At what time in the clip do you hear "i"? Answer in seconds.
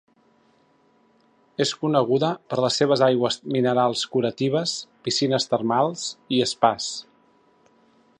6.39-6.41